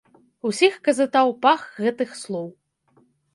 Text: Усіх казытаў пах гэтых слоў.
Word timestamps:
Усіх 0.51 0.77
казытаў 0.87 1.33
пах 1.43 1.61
гэтых 1.83 2.17
слоў. 2.23 2.49